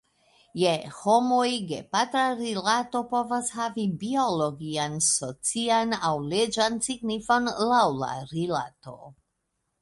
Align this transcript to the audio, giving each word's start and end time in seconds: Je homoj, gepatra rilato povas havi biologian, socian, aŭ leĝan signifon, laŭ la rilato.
Je 0.59 0.69
homoj, 0.99 1.49
gepatra 1.71 2.23
rilato 2.39 3.01
povas 3.11 3.51
havi 3.57 3.85
biologian, 4.05 4.97
socian, 5.09 5.95
aŭ 6.09 6.15
leĝan 6.33 6.81
signifon, 6.89 7.53
laŭ 7.75 7.85
la 8.03 8.11
rilato. 8.33 8.99